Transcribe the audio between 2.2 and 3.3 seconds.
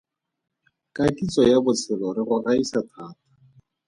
go gaisa thata.